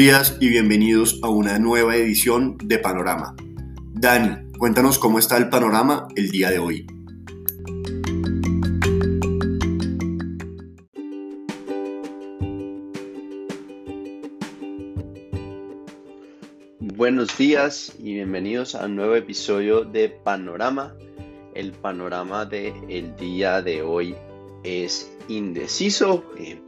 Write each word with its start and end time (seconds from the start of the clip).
Días 0.00 0.38
y 0.40 0.48
bienvenidos 0.48 1.20
a 1.22 1.28
una 1.28 1.58
nueva 1.58 1.94
edición 1.94 2.56
de 2.64 2.78
Panorama. 2.78 3.36
Dani, 3.92 4.50
cuéntanos 4.56 4.98
cómo 4.98 5.18
está 5.18 5.36
el 5.36 5.50
panorama 5.50 6.08
el 6.16 6.30
día 6.30 6.48
de 6.48 6.58
hoy. 6.58 6.86
Buenos 16.78 17.36
días 17.36 17.94
y 17.98 18.14
bienvenidos 18.14 18.74
a 18.74 18.86
un 18.86 18.96
nuevo 18.96 19.16
episodio 19.16 19.84
de 19.84 20.08
Panorama. 20.08 20.96
El 21.54 21.72
panorama 21.72 22.46
del 22.46 22.72
el 22.88 23.14
día 23.16 23.60
de 23.60 23.82
hoy 23.82 24.14
es 24.64 25.14
indeciso, 25.28 26.24
eh, 26.38 26.58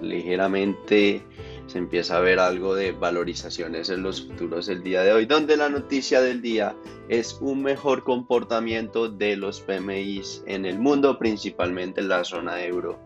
ligeramente 0.00 1.22
se 1.68 1.78
empieza 1.78 2.16
a 2.16 2.20
ver 2.20 2.40
algo 2.40 2.74
de 2.74 2.92
valorizaciones 2.92 3.90
en 3.90 4.02
los 4.02 4.26
futuros 4.26 4.66
del 4.66 4.82
día 4.82 5.02
de 5.02 5.12
hoy, 5.12 5.26
donde 5.26 5.56
la 5.56 5.68
noticia 5.68 6.20
del 6.20 6.42
día 6.42 6.74
es 7.08 7.38
un 7.40 7.62
mejor 7.62 8.02
comportamiento 8.02 9.08
de 9.08 9.36
los 9.36 9.60
PMIs 9.60 10.42
en 10.46 10.64
el 10.64 10.78
mundo, 10.78 11.18
principalmente 11.18 12.00
en 12.00 12.08
la 12.08 12.24
zona 12.24 12.64
euro 12.64 12.98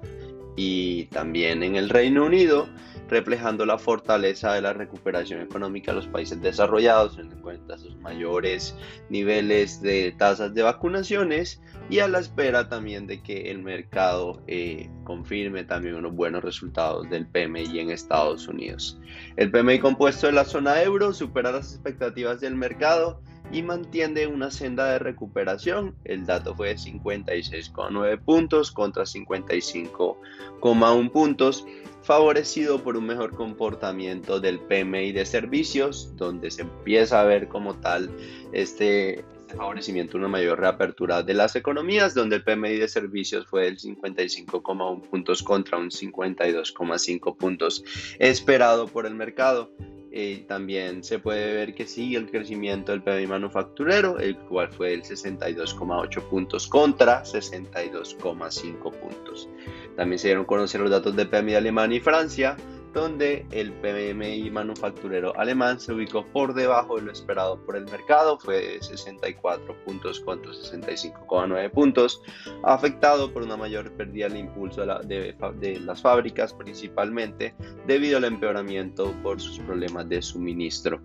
y 0.57 1.07
también 1.07 1.63
en 1.63 1.77
el 1.77 1.89
Reino 1.89 2.25
Unido 2.25 2.69
reflejando 3.09 3.67
la 3.67 3.79
fortaleza 3.79 4.55
de 4.55 4.63
la 4.63 4.73
recuperación 4.73 5.41
económica 5.41 5.93
de 5.93 5.97
los 5.97 6.07
países 6.07 6.41
desarrollados, 6.41 7.19
en 7.19 7.31
cuenta 7.43 7.77
sus 7.79 7.97
mayores 7.99 8.75
niveles 9.11 9.83
de 9.83 10.15
tasas 10.19 10.55
de 10.55 10.63
vacunaciones 10.63 11.61
y 11.91 11.99
a 11.99 12.09
la 12.09 12.21
espera 12.21 12.69
también 12.69 13.07
de 13.07 13.23
que 13.23 13.51
el 13.51 13.63
mercado 13.63 14.43
eh, 14.47 14.89
confirme 15.05 15.65
también 15.65 15.97
unos 15.97 16.15
buenos 16.15 16.43
resultados 16.43 17.09
del 17.11 17.27
PMI 17.27 17.81
en 17.81 17.91
Estados 17.91 18.49
Unidos. 18.49 18.99
El 19.37 19.51
PMI 19.51 19.81
compuesto 19.81 20.27
de 20.27 20.33
la 20.33 20.45
zona 20.45 20.83
euro 20.83 21.13
supera 21.13 21.53
las 21.53 21.73
expectativas 21.75 22.41
del 22.41 22.55
mercado 22.55 23.21
y 23.53 23.63
mantiene 23.63 24.27
una 24.27 24.51
senda 24.51 24.93
de 24.93 24.99
recuperación. 24.99 25.95
El 26.05 26.27
dato 26.27 26.55
fue 26.55 26.69
de 26.71 26.77
56,9 26.77 28.21
puntos 28.21 28.73
contra 28.73 29.05
55,1 29.05 31.11
puntos 31.11 31.65
favorecido 32.03 32.83
por 32.83 32.97
un 32.97 33.07
mejor 33.07 33.35
comportamiento 33.35 34.41
del 34.41 34.59
PMI 34.59 35.13
de 35.13 35.25
servicios, 35.25 36.15
donde 36.17 36.51
se 36.51 36.63
empieza 36.63 37.21
a 37.21 37.25
ver 37.25 37.49
como 37.49 37.75
tal 37.75 38.11
este, 38.53 39.25
favorecimiento, 39.57 40.19
una 40.19 40.29
mayor 40.29 40.59
reapertura 40.59 41.23
de 41.23 41.35
las 41.35 41.57
economías, 41.57 42.15
donde 42.15 42.37
el 42.37 42.45
PMI 42.45 42.79
de 42.79 42.89
servicios 42.89 43.47
fue 43.47 43.65
del 43.65 43.79
55,1 43.79 45.03
puntos 45.03 45.43
contra 45.43 45.79
un 45.79 45.91
52,5 45.91 47.37
puntos 47.37 47.85
esperado 48.19 48.89
por 48.89 49.07
el 49.07 49.15
mercado. 49.15 49.71
Eh, 50.15 50.45
también 50.47 51.03
se 51.03 51.19
puede 51.19 51.55
ver 51.55 51.75
que 51.75 51.87
sigue 51.87 52.19
el 52.19 52.31
crecimiento 52.31 52.93
del 52.93 53.03
PMI 53.03 53.27
manufacturero, 53.27 54.19
el 54.19 54.37
cual 54.37 54.69
fue 54.71 54.91
del 54.91 55.03
62,8 55.05 56.29
puntos 56.29 56.69
contra 56.69 57.23
62,5 57.25 58.93
puntos. 58.93 59.49
También 59.97 60.19
se 60.19 60.29
dieron 60.29 60.45
a 60.45 60.47
conocer 60.47 60.83
los 60.83 60.91
datos 60.91 61.17
del 61.17 61.31
PMI 61.31 61.53
de 61.53 61.57
Alemania 61.57 61.97
y 61.97 62.01
Francia, 62.01 62.59
donde 62.93 63.47
el 63.51 63.73
PMI 63.73 64.51
manufacturero 64.51 65.37
alemán 65.39 65.81
se 65.81 65.93
ubicó 65.93 66.27
por 66.27 66.55
debajo 66.55 66.97
de 66.97 67.03
lo 67.03 67.13
esperado 67.13 67.59
por 67.65 67.77
el 67.77 67.85
mercado, 67.85 68.39
fue 68.39 68.79
64 68.81 69.75
puntos 69.85 70.21
contra 70.21 70.53
65,9 70.53 71.71
puntos, 71.71 72.23
afectado 72.65 73.33
por 73.33 73.43
una 73.43 73.57
mayor 73.57 73.91
pérdida 73.93 74.29
del 74.29 74.39
impulso 74.39 74.85
de, 75.05 75.35
de 75.59 75.81
las 75.81 76.03
fábricas 76.03 76.53
principalmente 76.53 77.55
debido 77.87 78.19
al 78.19 78.25
empeoramiento 78.25 79.13
por 79.23 79.41
sus 79.41 79.59
problemas 79.61 80.09
de 80.09 80.21
suministro 80.21 81.01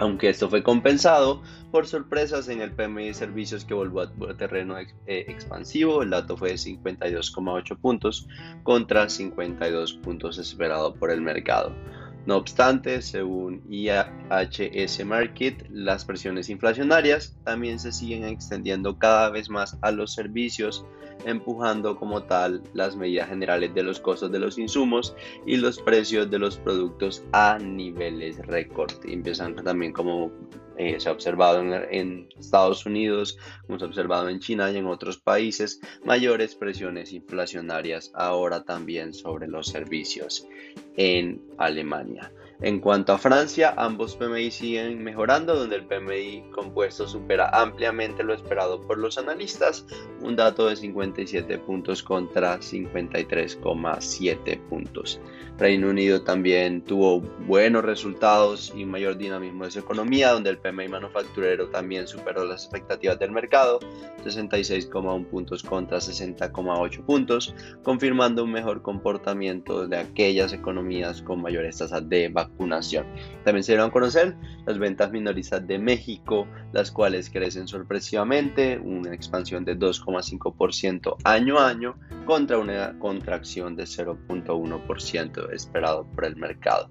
aunque 0.00 0.30
esto 0.30 0.48
fue 0.48 0.62
compensado 0.62 1.42
por 1.70 1.86
sorpresas 1.86 2.48
en 2.48 2.60
el 2.62 2.72
PMI 2.72 3.08
de 3.08 3.14
servicios 3.14 3.64
que 3.64 3.74
volvió 3.74 4.02
a 4.02 4.36
terreno 4.36 4.78
eh, 4.78 4.86
expansivo, 5.06 6.02
el 6.02 6.10
dato 6.10 6.36
fue 6.36 6.50
de 6.50 6.54
52,8 6.56 7.78
puntos 7.78 8.26
contra 8.62 9.08
52 9.08 9.94
puntos 9.94 10.38
esperado 10.38 10.94
por 10.94 11.10
el 11.10 11.20
mercado. 11.20 11.74
No 12.26 12.36
obstante, 12.36 13.00
según 13.00 13.62
IHS 13.70 15.04
Market, 15.06 15.66
las 15.70 16.04
presiones 16.04 16.50
inflacionarias 16.50 17.36
también 17.44 17.78
se 17.78 17.92
siguen 17.92 18.24
extendiendo 18.24 18.98
cada 18.98 19.30
vez 19.30 19.48
más 19.48 19.78
a 19.80 19.90
los 19.90 20.12
servicios, 20.12 20.84
empujando 21.24 21.96
como 21.96 22.22
tal 22.24 22.62
las 22.74 22.94
medidas 22.94 23.28
generales 23.28 23.74
de 23.74 23.82
los 23.82 24.00
costos 24.00 24.30
de 24.30 24.38
los 24.38 24.58
insumos 24.58 25.14
y 25.46 25.56
los 25.56 25.80
precios 25.80 26.30
de 26.30 26.38
los 26.38 26.58
productos 26.58 27.24
a 27.32 27.58
niveles 27.58 28.38
récord. 28.46 28.92
Empiezan 29.04 29.56
también 29.56 29.92
como 29.92 30.30
eh, 30.76 31.00
se 31.00 31.08
ha 31.08 31.12
observado 31.12 31.60
en, 31.60 32.28
Estados 32.38 32.86
Unidos, 32.86 33.38
como 33.66 33.78
se 33.78 33.84
ha 33.84 33.88
observado 33.88 34.28
en 34.28 34.40
China 34.40 34.70
y 34.70 34.76
en 34.76 34.86
otros 34.86 35.18
países, 35.18 35.80
mayores 36.04 36.54
presiones 36.54 37.12
inflacionarias 37.12 38.10
ahora 38.14 38.64
también 38.64 39.12
sobre 39.12 39.46
los 39.46 39.68
servicios 39.68 40.46
en 41.00 41.40
Alemania. 41.56 42.30
En 42.62 42.78
cuanto 42.78 43.14
a 43.14 43.18
Francia, 43.18 43.72
ambos 43.78 44.16
PMI 44.16 44.50
siguen 44.50 45.02
mejorando, 45.02 45.56
donde 45.56 45.76
el 45.76 45.86
PMI 45.86 46.42
compuesto 46.50 47.08
supera 47.08 47.48
ampliamente 47.48 48.22
lo 48.22 48.34
esperado 48.34 48.82
por 48.82 48.98
los 48.98 49.16
analistas, 49.16 49.86
un 50.20 50.36
dato 50.36 50.66
de 50.66 50.76
57 50.76 51.56
puntos 51.60 52.02
contra 52.02 52.58
53,7 52.58 54.60
puntos. 54.68 55.18
Reino 55.56 55.88
Unido 55.88 56.22
también 56.22 56.82
tuvo 56.82 57.20
buenos 57.46 57.82
resultados 57.82 58.74
y 58.76 58.84
mayor 58.84 59.16
dinamismo 59.16 59.64
de 59.64 59.70
su 59.70 59.78
economía, 59.78 60.32
donde 60.32 60.50
el 60.50 60.58
PMI 60.58 60.88
manufacturero 60.88 61.68
también 61.68 62.06
superó 62.06 62.44
las 62.44 62.64
expectativas 62.64 63.18
del 63.18 63.30
mercado, 63.30 63.80
66,1 64.22 65.26
puntos 65.26 65.62
contra 65.62 65.96
60,8 65.96 67.06
puntos, 67.06 67.54
confirmando 67.82 68.44
un 68.44 68.52
mejor 68.52 68.82
comportamiento 68.82 69.88
de 69.88 69.96
aquellas 69.96 70.52
economías 70.52 71.22
con 71.22 71.40
mayores 71.40 71.78
tasas 71.78 72.06
de 72.06 72.28
vacunación 72.28 72.49
también 73.44 73.64
se 73.64 73.72
dieron 73.72 73.88
a 73.88 73.92
conocer 73.92 74.36
las 74.66 74.78
ventas 74.78 75.10
minoristas 75.10 75.66
de 75.66 75.78
México, 75.78 76.46
las 76.72 76.90
cuales 76.90 77.30
crecen 77.30 77.66
sorpresivamente, 77.66 78.78
una 78.78 79.14
expansión 79.14 79.64
de 79.64 79.78
2,5% 79.78 81.16
año 81.24 81.58
a 81.58 81.68
año 81.68 81.96
contra 82.26 82.58
una 82.58 82.98
contracción 82.98 83.76
de 83.76 83.84
0.1% 83.84 85.52
esperado 85.52 86.06
por 86.14 86.24
el 86.26 86.36
mercado. 86.36 86.90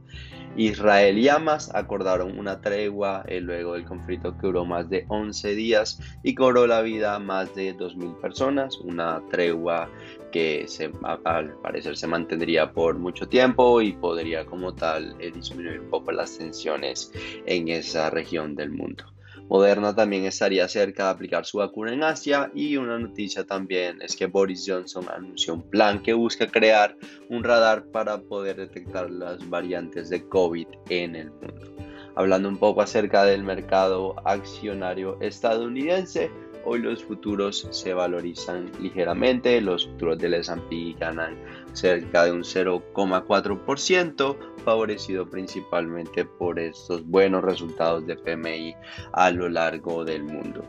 Israel 0.55 1.17
y 1.17 1.29
Hamas 1.29 1.73
acordaron 1.73 2.37
una 2.37 2.59
tregua 2.59 3.23
eh, 3.27 3.39
luego 3.39 3.73
del 3.73 3.85
conflicto 3.85 4.35
que 4.35 4.47
duró 4.47 4.65
más 4.65 4.89
de 4.89 5.05
11 5.07 5.55
días 5.55 5.99
y 6.23 6.35
cobró 6.35 6.67
la 6.67 6.81
vida 6.81 7.15
a 7.15 7.19
más 7.19 7.53
de 7.55 7.75
2.000 7.75 8.19
personas, 8.19 8.77
una 8.77 9.21
tregua 9.29 9.89
que 10.31 10.67
se, 10.67 10.91
al 11.23 11.53
parecer 11.61 11.97
se 11.97 12.07
mantendría 12.07 12.71
por 12.71 12.97
mucho 12.97 13.27
tiempo 13.27 13.81
y 13.81 13.93
podría 13.93 14.45
como 14.45 14.73
tal 14.73 15.15
eh, 15.19 15.31
disminuir 15.31 15.79
un 15.79 15.89
poco 15.89 16.11
las 16.11 16.37
tensiones 16.37 17.11
en 17.45 17.69
esa 17.69 18.09
región 18.09 18.55
del 18.55 18.71
mundo. 18.71 19.05
Moderna 19.49 19.95
también 19.95 20.25
estaría 20.25 20.67
cerca 20.67 21.05
de 21.05 21.09
aplicar 21.09 21.43
su 21.43 21.57
vacuna 21.57 21.91
en 21.91 22.03
Asia 22.03 22.51
y 22.53 22.77
una 22.77 22.99
noticia 22.99 23.43
también 23.43 23.99
es 23.99 24.15
que 24.15 24.27
Boris 24.27 24.63
Johnson 24.67 25.05
anunció 25.11 25.55
un 25.55 25.63
plan 25.63 26.03
que 26.03 26.13
busca 26.13 26.45
crear 26.45 26.95
un 27.29 27.43
radar 27.43 27.83
para 27.85 28.19
poder 28.21 28.57
detectar 28.57 29.09
las 29.09 29.49
variantes 29.49 30.11
de 30.11 30.23
COVID 30.29 30.67
en 30.89 31.15
el 31.15 31.31
mundo. 31.31 31.75
Hablando 32.15 32.47
un 32.47 32.57
poco 32.57 32.83
acerca 32.83 33.23
del 33.23 33.43
mercado 33.43 34.15
accionario 34.23 35.19
estadounidense, 35.19 36.29
Hoy 36.71 36.83
los 36.83 37.03
futuros 37.03 37.67
se 37.71 37.95
valorizan 37.95 38.71
ligeramente, 38.79 39.59
los 39.59 39.87
futuros 39.87 40.19
del 40.19 40.35
S&P 40.35 40.95
ganan 40.99 41.35
cerca 41.73 42.25
de 42.25 42.31
un 42.31 42.43
0,4%, 42.43 44.37
favorecido 44.63 45.27
principalmente 45.27 46.25
por 46.25 46.59
estos 46.59 47.03
buenos 47.07 47.43
resultados 47.43 48.05
de 48.05 48.15
PMI 48.17 48.75
a 49.13 49.31
lo 49.31 49.49
largo 49.49 50.05
del 50.05 50.23
mundo. 50.23 50.63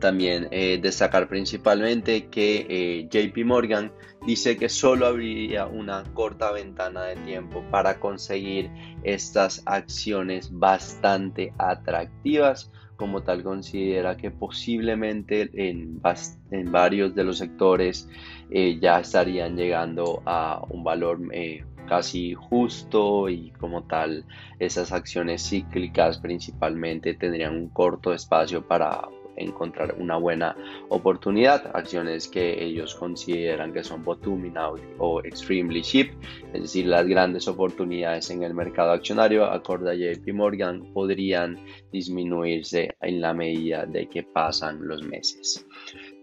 También 0.00 0.48
eh, 0.50 0.80
destacar 0.82 1.28
principalmente 1.28 2.26
que 2.26 2.66
eh, 2.68 3.08
JP 3.08 3.44
Morgan 3.44 3.92
dice 4.26 4.56
que 4.56 4.68
solo 4.68 5.06
habría 5.06 5.66
una 5.66 6.02
corta 6.12 6.50
ventana 6.50 7.04
de 7.04 7.14
tiempo 7.18 7.62
para 7.70 8.00
conseguir 8.00 8.68
estas 9.04 9.62
acciones 9.64 10.50
bastante 10.50 11.54
atractivas 11.56 12.72
como 12.98 13.22
tal 13.22 13.44
considera 13.44 14.16
que 14.16 14.32
posiblemente 14.32 15.48
en, 15.54 16.02
en 16.50 16.72
varios 16.72 17.14
de 17.14 17.24
los 17.24 17.38
sectores 17.38 18.08
eh, 18.50 18.78
ya 18.80 18.98
estarían 18.98 19.56
llegando 19.56 20.20
a 20.26 20.60
un 20.68 20.82
valor 20.82 21.20
eh, 21.32 21.64
casi 21.88 22.34
justo 22.34 23.28
y 23.28 23.52
como 23.52 23.84
tal 23.84 24.24
esas 24.58 24.92
acciones 24.92 25.48
cíclicas 25.48 26.18
principalmente 26.18 27.14
tendrían 27.14 27.54
un 27.54 27.68
corto 27.68 28.12
espacio 28.12 28.66
para 28.66 29.08
encontrar 29.38 29.94
una 29.98 30.16
buena 30.16 30.56
oportunidad, 30.88 31.70
acciones 31.74 32.28
que 32.28 32.62
ellos 32.62 32.94
consideran 32.94 33.72
que 33.72 33.84
son 33.84 34.04
bottoming 34.04 34.56
out 34.56 34.80
o 34.98 35.20
extremely 35.24 35.82
cheap, 35.82 36.12
es 36.52 36.62
decir, 36.62 36.86
las 36.86 37.06
grandes 37.06 37.48
oportunidades 37.48 38.30
en 38.30 38.42
el 38.42 38.54
mercado 38.54 38.92
accionario, 38.92 39.44
acorde 39.44 39.90
a 39.90 39.94
JP 39.94 40.34
Morgan, 40.34 40.92
podrían 40.92 41.58
disminuirse 41.92 42.96
en 43.00 43.20
la 43.20 43.34
medida 43.34 43.86
de 43.86 44.08
que 44.08 44.22
pasan 44.22 44.86
los 44.86 45.02
meses. 45.02 45.66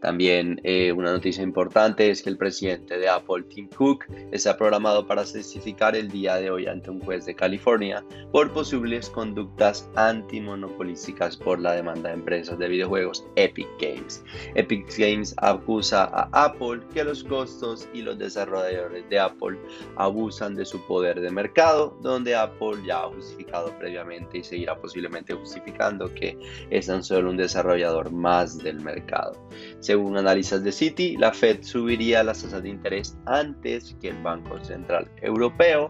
También 0.05 0.61
eh, 0.63 0.91
una 0.91 1.13
noticia 1.13 1.41
importante 1.41 2.11
es 2.11 2.21
que 2.21 2.29
el 2.29 2.37
presidente 2.37 2.99
de 2.99 3.09
Apple, 3.09 3.43
Tim 3.49 3.67
Cook, 3.69 4.05
está 4.31 4.55
programado 4.55 5.07
para 5.07 5.25
testificar 5.25 5.95
el 5.95 6.09
día 6.09 6.35
de 6.35 6.51
hoy 6.51 6.67
ante 6.67 6.91
un 6.91 7.01
juez 7.01 7.25
de 7.25 7.33
California 7.33 8.05
por 8.31 8.51
posibles 8.53 9.09
conductas 9.09 9.89
antimonopolísticas 9.95 11.35
por 11.35 11.59
la 11.59 11.73
demanda 11.73 12.09
de 12.09 12.17
empresas 12.17 12.59
de 12.59 12.67
videojuegos 12.67 13.25
Epic 13.35 13.67
Games. 13.81 14.23
Epic 14.53 14.95
Games 14.95 15.33
acusa 15.37 16.03
a 16.03 16.29
Apple 16.33 16.81
que 16.93 17.03
los 17.03 17.23
costos 17.23 17.89
y 17.91 18.03
los 18.03 18.19
desarrolladores 18.19 19.09
de 19.09 19.19
Apple 19.19 19.57
abusan 19.95 20.53
de 20.53 20.65
su 20.65 20.85
poder 20.85 21.19
de 21.19 21.31
mercado, 21.31 21.97
donde 22.03 22.35
Apple 22.35 22.77
ya 22.85 22.99
ha 22.99 23.07
justificado 23.07 23.75
previamente 23.79 24.37
y 24.37 24.43
seguirá 24.43 24.79
posiblemente 24.79 25.33
justificando 25.33 26.13
que 26.13 26.37
es 26.69 26.85
tan 26.85 27.03
solo 27.03 27.31
un 27.31 27.37
desarrollador 27.37 28.11
más 28.11 28.59
del 28.59 28.81
mercado. 28.81 29.31
Según 29.95 30.17
análisis 30.17 30.61
de 30.61 30.73
Citi, 30.73 31.15
la 31.15 31.31
Fed 31.31 31.63
subiría 31.63 32.21
las 32.21 32.43
tasas 32.43 32.63
de 32.63 32.67
interés 32.67 33.17
antes 33.27 33.95
que 34.01 34.09
el 34.09 34.21
Banco 34.21 34.61
Central 34.61 35.09
Europeo, 35.21 35.89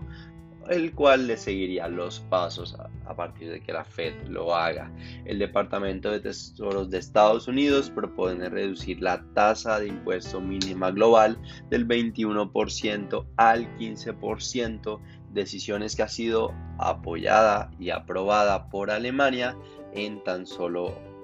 el 0.70 0.94
cual 0.94 1.26
le 1.26 1.38
seguiría 1.38 1.88
los 1.88 2.20
pasos 2.20 2.78
a, 3.08 3.16
partir 3.16 3.50
de 3.50 3.62
que 3.62 3.74
la 3.74 3.84
Fed 3.84 4.14
lo 4.28 4.54
haga. 4.54 4.92
El 5.26 5.40
Departamento 5.40 6.12
de 6.12 6.20
Tesoros 6.20 6.92
de 6.92 7.00
Estados 7.00 7.48
Unidos 7.48 7.90
propone 7.90 8.48
reducir 8.48 9.02
la 9.02 9.26
tasa 9.34 9.80
de 9.80 9.88
impuesto 9.88 10.40
mínima 10.40 10.92
global 10.92 11.40
del 11.72 11.88
21% 11.88 13.26
al 13.38 13.76
15%, 13.80 15.00
decisiones 15.34 15.96
que 15.96 16.04
ha 16.04 16.10
sido 16.10 16.54
apoyada 16.78 17.72
y 17.80 17.90
aprobada 17.90 18.70
por 18.70 18.92
Alemania 18.92 19.58
en 19.94 20.24
tan 20.24 20.46
solo 20.46 21.15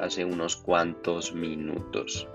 hace 0.00 0.24
unos 0.24 0.56
cuantos 0.56 1.34
minutos. 1.34 2.28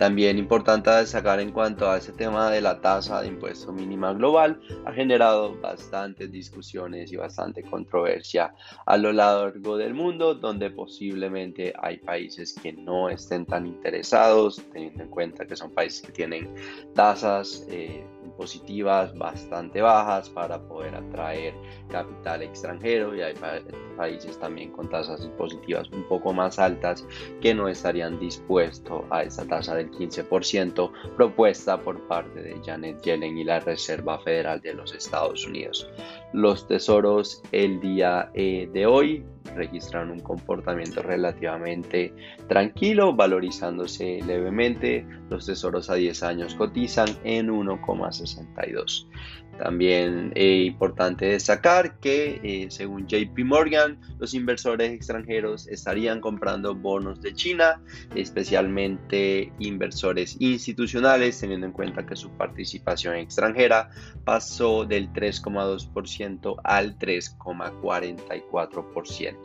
También 0.00 0.38
importante 0.38 0.88
destacar 0.90 1.40
en 1.40 1.52
cuanto 1.52 1.90
a 1.90 1.98
ese 1.98 2.14
tema 2.14 2.50
de 2.50 2.62
la 2.62 2.80
tasa 2.80 3.20
de 3.20 3.28
impuesto 3.28 3.70
mínima 3.70 4.14
global, 4.14 4.58
ha 4.86 4.92
generado 4.94 5.54
bastantes 5.60 6.32
discusiones 6.32 7.12
y 7.12 7.16
bastante 7.16 7.62
controversia 7.62 8.54
a 8.86 8.96
lo 8.96 9.12
largo 9.12 9.76
del 9.76 9.92
mundo, 9.92 10.34
donde 10.34 10.70
posiblemente 10.70 11.74
hay 11.78 11.98
países 11.98 12.54
que 12.54 12.72
no 12.72 13.10
estén 13.10 13.44
tan 13.44 13.66
interesados, 13.66 14.62
teniendo 14.72 15.02
en 15.02 15.10
cuenta 15.10 15.46
que 15.46 15.54
son 15.54 15.70
países 15.70 16.00
que 16.00 16.12
tienen 16.12 16.48
tasas 16.94 17.66
eh, 17.68 18.02
positivas 18.38 19.14
bastante 19.18 19.82
bajas 19.82 20.30
para 20.30 20.66
poder 20.66 20.94
atraer 20.94 21.52
capital 21.90 22.42
extranjero 22.42 23.14
y 23.14 23.22
hay 23.22 23.34
países 23.96 24.38
también 24.38 24.70
con 24.72 24.88
tasas 24.88 25.26
positivas 25.36 25.90
un 25.90 26.04
poco 26.04 26.32
más 26.32 26.58
altas 26.58 27.06
que 27.40 27.54
no 27.54 27.68
estarían 27.68 28.18
dispuestos 28.18 29.02
a 29.10 29.22
esa 29.22 29.46
tasa 29.46 29.74
del 29.74 29.90
15% 29.90 30.90
propuesta 31.16 31.78
por 31.78 32.00
parte 32.08 32.42
de 32.42 32.60
Janet 32.64 33.02
Yellen 33.02 33.36
y 33.36 33.44
la 33.44 33.60
Reserva 33.60 34.18
Federal 34.20 34.60
de 34.60 34.74
los 34.74 34.94
Estados 34.94 35.46
Unidos. 35.46 35.88
Los 36.32 36.66
tesoros 36.66 37.42
el 37.52 37.80
día 37.80 38.30
eh, 38.34 38.68
de 38.72 38.86
hoy 38.86 39.24
registraron 39.54 40.12
un 40.12 40.20
comportamiento 40.20 41.02
relativamente 41.02 42.14
tranquilo, 42.48 43.14
valorizándose 43.14 44.20
levemente. 44.26 45.06
Los 45.28 45.46
tesoros 45.46 45.90
a 45.90 45.94
10 45.94 46.22
años 46.22 46.54
cotizan 46.54 47.08
en 47.24 47.48
1,62. 47.48 49.06
También 49.62 50.32
es 50.34 50.42
eh, 50.42 50.64
importante 50.64 51.26
destacar 51.26 52.00
que 52.00 52.40
eh, 52.42 52.68
según 52.70 53.06
JP 53.06 53.38
Morgan, 53.44 54.00
los 54.18 54.32
inversores 54.32 54.90
extranjeros 54.90 55.68
estarían 55.68 56.22
comprando 56.22 56.74
bonos 56.74 57.20
de 57.20 57.34
China, 57.34 57.82
especialmente 58.14 59.52
inversores 59.58 60.40
institucionales, 60.40 61.38
teniendo 61.38 61.66
en 61.66 61.72
cuenta 61.72 62.06
que 62.06 62.16
su 62.16 62.30
participación 62.30 63.16
extranjera 63.16 63.90
pasó 64.24 64.86
del 64.86 65.12
3,2% 65.12 66.56
al 66.64 66.98
3,44%. 66.98 69.36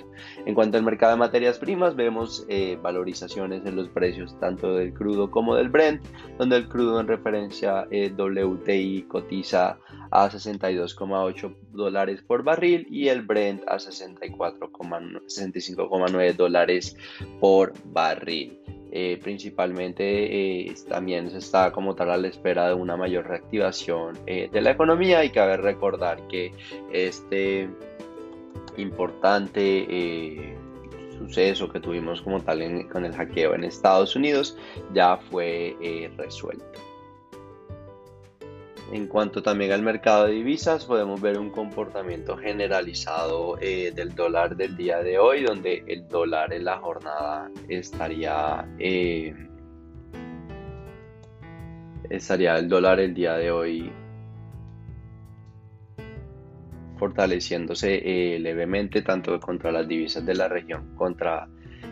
En 0.45 0.55
cuanto 0.55 0.77
al 0.77 0.85
mercado 0.85 1.11
de 1.11 1.17
materias 1.17 1.59
primas, 1.59 1.97
vemos 1.97 2.45
eh, 2.47 2.79
valorizaciones 2.81 3.65
en 3.65 3.75
los 3.75 3.89
precios 3.89 4.39
tanto 4.39 4.75
del 4.75 4.93
crudo 4.93 5.29
como 5.29 5.55
del 5.55 5.67
Brent, 5.67 6.01
donde 6.37 6.55
el 6.55 6.69
crudo 6.69 7.01
en 7.01 7.09
referencia 7.09 7.85
WTI 7.91 9.07
cotiza 9.09 9.77
a 10.23 10.29
62,8 10.29 11.55
dólares 11.71 12.21
por 12.21 12.43
barril 12.43 12.87
y 12.89 13.09
el 13.09 13.23
Brent 13.23 13.63
a 13.67 13.75
65,9 13.75 16.35
dólares 16.35 16.95
por 17.39 17.73
barril. 17.85 18.59
Eh, 18.97 19.19
principalmente 19.21 20.69
eh, 20.69 20.73
también 20.87 21.29
se 21.29 21.39
está 21.39 21.73
como 21.73 21.95
tal 21.95 22.11
a 22.11 22.17
la 22.17 22.29
espera 22.29 22.69
de 22.69 22.75
una 22.75 22.95
mayor 22.95 23.27
reactivación 23.27 24.17
eh, 24.25 24.47
de 24.49 24.61
la 24.61 24.71
economía 24.71 25.21
y 25.25 25.31
cabe 25.31 25.57
recordar 25.57 26.25
que 26.29 26.53
este 26.93 27.69
importante 28.77 30.55
suceso 31.19 31.69
que 31.69 31.81
tuvimos 31.81 32.21
como 32.21 32.41
tal 32.41 32.87
con 32.87 33.03
el 33.03 33.13
hackeo 33.13 33.53
en 33.53 33.65
Estados 33.65 34.15
Unidos 34.15 34.57
ya 34.93 35.17
fue 35.17 35.75
resuelto. 36.15 36.79
En 38.91 39.07
cuanto 39.07 39.41
también 39.41 39.71
al 39.71 39.81
mercado 39.81 40.25
de 40.25 40.33
divisas, 40.33 40.85
podemos 40.85 41.19
ver 41.19 41.39
un 41.39 41.49
comportamiento 41.49 42.37
generalizado 42.37 43.57
eh, 43.59 43.91
del 43.95 44.13
dólar 44.13 44.55
del 44.55 44.77
día 44.77 44.99
de 44.99 45.17
hoy, 45.17 45.43
donde 45.43 45.83
el 45.87 46.07
dólar 46.07 46.53
en 46.53 46.65
la 46.65 46.77
jornada 46.77 47.49
estaría, 47.67 48.67
eh, 48.77 49.33
estaría 52.09 52.57
el 52.57 52.69
dólar 52.69 52.99
el 52.99 53.13
día 53.15 53.33
de 53.33 53.51
hoy 53.51 53.91
fortaleciéndose 56.97 58.35
eh, 58.35 58.39
levemente 58.39 59.01
tanto 59.01 59.39
contra 59.39 59.71
las 59.71 59.87
divisas 59.87 60.25
de 60.25 60.35
la 60.35 60.47
región 60.47 60.95
contra 60.95 61.47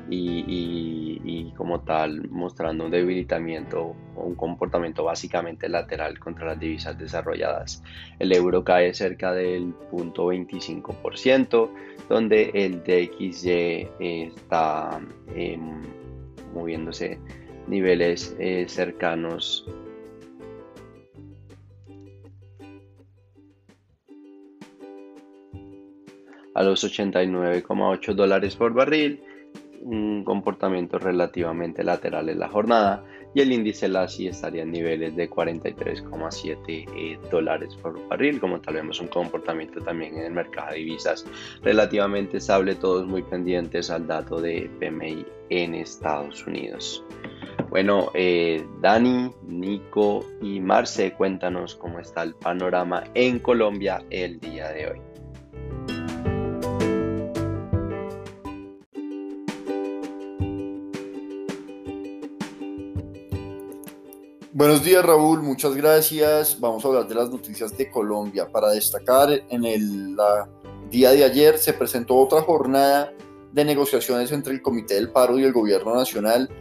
y, 0.09 1.51
como 1.57 1.81
tal 1.81 2.29
mostrando 2.29 2.85
un 2.85 2.91
debilitamiento 2.91 3.95
o 4.15 4.23
un 4.23 4.35
comportamiento 4.35 5.03
básicamente 5.03 5.69
lateral 5.69 6.19
contra 6.19 6.47
las 6.47 6.59
divisas 6.59 6.97
desarrolladas. 6.97 7.83
El 8.19 8.33
euro 8.33 8.63
cae 8.63 8.93
cerca 8.93 9.31
del 9.33 9.73
0.25%, 9.91 11.69
donde 12.09 12.51
el 12.53 12.83
DXY 12.83 13.89
está 13.99 14.99
em, 15.35 15.81
moviéndose 16.53 17.19
niveles 17.67 18.35
eh, 18.39 18.65
cercanos 18.67 19.65
a 26.55 26.63
los 26.63 26.83
89,8 26.83 28.13
dólares 28.13 28.55
por 28.55 28.73
barril 28.73 29.23
un 29.83 30.23
comportamiento 30.23 30.97
relativamente 30.97 31.83
lateral 31.83 32.29
en 32.29 32.39
la 32.39 32.49
jornada 32.49 33.03
y 33.33 33.41
el 33.41 33.51
índice 33.51 33.87
LASI 33.87 34.27
estaría 34.27 34.63
en 34.63 34.71
niveles 34.71 35.15
de 35.15 35.29
43,7 35.29 36.57
eh, 36.67 37.19
dólares 37.31 37.75
por 37.75 38.07
barril, 38.07 38.39
como 38.39 38.61
tal 38.61 38.75
vemos 38.75 39.01
un 39.01 39.07
comportamiento 39.07 39.81
también 39.81 40.17
en 40.17 40.25
el 40.25 40.33
mercado 40.33 40.71
de 40.71 40.77
divisas 40.77 41.25
relativamente 41.61 42.37
estable, 42.37 42.75
todos 42.75 43.07
muy 43.07 43.23
pendientes 43.23 43.89
al 43.89 44.07
dato 44.07 44.39
de 44.39 44.69
PMI 44.79 45.25
en 45.49 45.75
Estados 45.75 46.45
Unidos. 46.45 47.03
Bueno, 47.69 48.11
eh, 48.13 48.63
Dani, 48.81 49.31
Nico 49.47 50.23
y 50.41 50.59
Marce, 50.59 51.13
cuéntanos 51.13 51.75
cómo 51.75 51.99
está 51.99 52.21
el 52.21 52.35
panorama 52.35 53.03
en 53.15 53.39
Colombia 53.39 54.03
el 54.11 54.39
día 54.39 54.69
de 54.69 54.91
hoy. 54.91 55.12
Buenos 64.55 64.83
días 64.83 65.03
Raúl, 65.03 65.41
muchas 65.41 65.73
gracias. 65.73 66.59
Vamos 66.59 66.85
a 66.85 66.87
hablar 66.87 67.07
de 67.07 67.15
las 67.15 67.27
noticias 67.31 67.75
de 67.75 67.89
Colombia. 67.89 68.47
Para 68.51 68.69
destacar, 68.69 69.31
en 69.49 69.65
el 69.65 70.15
día 70.91 71.09
de 71.09 71.23
ayer 71.23 71.57
se 71.57 71.73
presentó 71.73 72.15
otra 72.17 72.43
jornada 72.43 73.11
de 73.51 73.65
negociaciones 73.65 74.31
entre 74.31 74.53
el 74.53 74.61
Comité 74.61 74.93
del 74.93 75.09
Paro 75.09 75.39
y 75.39 75.43
el 75.43 75.53
Gobierno 75.53 75.95
Nacional, 75.95 76.51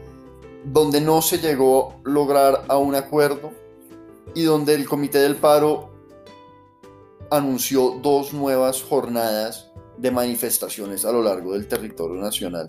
donde 0.64 1.02
no 1.02 1.20
se 1.20 1.37
llegó 1.37 1.90
a 1.90 2.08
lograr 2.08 2.64
un 2.78 2.94
acuerdo 2.94 3.52
y 4.34 4.44
donde 4.44 4.75
el 4.75 4.88
Comité 4.88 5.18
del 5.18 5.37
Paro 5.37 5.90
anunció 7.30 7.99
dos 8.02 8.32
nuevas 8.32 8.82
jornadas 8.82 9.70
de 9.99 10.11
manifestaciones 10.11 11.04
a 11.04 11.12
lo 11.12 11.22
largo 11.22 11.52
del 11.52 11.68
territorio 11.68 12.22
nacional. 12.22 12.68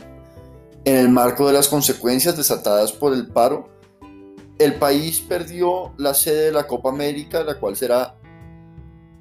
En 0.83 0.97
el 0.97 1.07
marco 1.07 1.47
de 1.47 1.53
las 1.53 1.69
consecuencias 1.69 2.35
desatadas 2.35 2.91
por 2.91 3.13
el 3.13 3.29
paro, 3.29 3.72
el 4.59 4.75
país 4.75 5.21
perdió 5.21 5.93
la 5.97 6.13
sede 6.13 6.45
de 6.45 6.51
la 6.51 6.67
Copa 6.67 6.89
América, 6.89 7.43
la 7.43 7.59
cual 7.59 7.75
será 7.75 8.15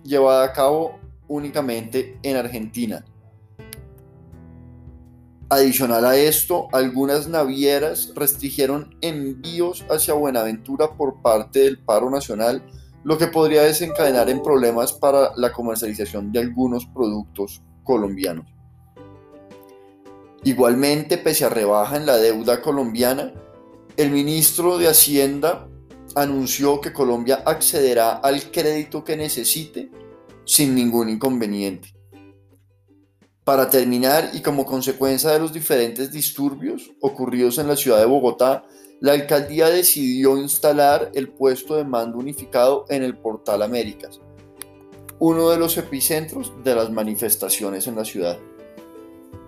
llevada 0.05 0.45
a 0.45 0.53
cabo 0.53 0.99
únicamente 1.29 2.19
en 2.23 2.37
Argentina. 2.37 3.05
Adicional 5.49 6.05
a 6.07 6.17
esto, 6.17 6.69
algunas 6.73 7.29
navieras 7.29 8.12
restringieron 8.15 8.97
envíos 9.03 9.85
hacia 9.91 10.15
Buenaventura 10.15 10.95
por 10.97 11.21
parte 11.21 11.61
del 11.61 11.79
paro 11.79 12.11
nacional, 12.11 12.62
lo 13.05 13.19
que 13.19 13.27
podría 13.27 13.62
desencadenar 13.62 14.31
en 14.31 14.43
problemas 14.43 14.93
para 14.93 15.33
la 15.37 15.53
comercialización 15.53 16.33
de 16.33 16.41
algunos 16.41 16.87
productos 16.87 17.62
colombianos. 17.85 18.47
Igualmente, 20.45 21.19
pese 21.19 21.45
a 21.45 21.51
rebaja 21.51 21.97
en 21.97 22.07
la 22.07 22.17
deuda 22.17 22.62
colombiana, 22.62 23.33
el 23.96 24.11
ministro 24.11 24.78
de 24.78 24.88
Hacienda 24.88 25.68
anunció 26.14 26.80
que 26.80 26.92
Colombia 26.92 27.42
accederá 27.44 28.12
al 28.12 28.50
crédito 28.50 29.04
que 29.04 29.16
necesite 29.16 29.90
sin 30.44 30.75
ningún 30.75 31.08
inconveniente. 31.08 31.94
Para 33.44 33.68
terminar, 33.68 34.30
y 34.32 34.40
como 34.40 34.64
consecuencia 34.64 35.30
de 35.30 35.40
los 35.40 35.52
diferentes 35.52 36.12
disturbios 36.12 36.92
ocurridos 37.00 37.58
en 37.58 37.66
la 37.66 37.76
ciudad 37.76 37.99
de 37.99 38.06
Bogotá, 38.06 38.64
la 39.00 39.12
alcaldía 39.12 39.68
decidió 39.68 40.38
instalar 40.38 41.11
el 41.14 41.28
puesto 41.28 41.76
de 41.76 41.84
mando 41.84 42.18
unificado 42.18 42.84
en 42.88 43.02
el 43.02 43.16
Portal 43.16 43.62
Américas, 43.62 44.20
uno 45.18 45.50
de 45.50 45.58
los 45.58 45.76
epicentros 45.76 46.52
de 46.62 46.75
las 46.75 46.90
manifestaciones 46.90 47.88
en 47.88 47.96
la 47.96 48.04
ciudad. 48.04 48.38